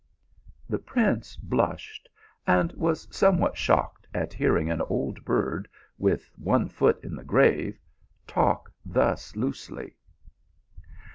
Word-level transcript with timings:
"The 0.71 0.79
prince 0.79 1.35
blushed 1.37 2.09
and 2.47 2.71
was 2.71 3.07
somewhat 3.15 3.55
shocked 3.55 4.07
at 4.15 4.33
hearing 4.33 4.71
an 4.71 4.81
old 4.81 5.23
bird, 5.23 5.67
with 5.99 6.31
one 6.39 6.69
foot 6.69 6.99
in 7.03 7.13
the 7.15 7.23
grave, 7.23 7.77
talk 8.25 8.71
thus 8.83 9.35
loosely. 9.35 9.93